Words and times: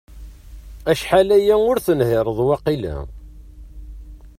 Acḥal 0.91 1.29
aya 1.37 1.55
ur 1.69 1.77
tenhireḍ 1.85 2.37
waqila? 2.47 2.95